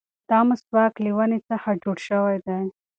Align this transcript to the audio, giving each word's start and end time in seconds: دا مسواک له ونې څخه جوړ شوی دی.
دا 0.29 0.39
مسواک 0.49 0.93
له 1.03 1.09
ونې 1.17 1.39
څخه 1.49 1.69
جوړ 1.83 1.97
شوی 2.07 2.37
دی. 2.47 2.61